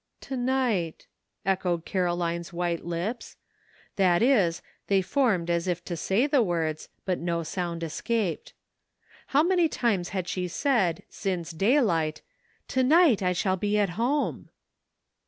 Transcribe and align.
"To 0.31 0.35
night," 0.35 1.05
echoed 1.45 1.85
Caroline's 1.85 2.51
white 2.51 2.83
lips; 2.83 3.35
that 3.97 4.23
is, 4.23 4.63
they 4.87 5.03
formed 5.03 5.47
as 5.51 5.67
if 5.67 5.85
to 5.85 5.95
say 5.95 6.25
the 6.25 6.41
words, 6.41 6.89
but 7.05 7.19
no 7.19 7.43
sound 7.43 7.83
escaped. 7.83 8.53
How 9.27 9.43
many 9.43 9.69
times 9.69 10.09
had 10.09 10.27
she 10.27 10.47
said, 10.47 11.03
since 11.07 11.51
daylight, 11.51 12.23
"To 12.69 12.81
night 12.81 13.21
I 13.21 13.33
shall 13.33 13.57
be 13.57 13.77
at 13.77 13.89
home?" 13.91 14.49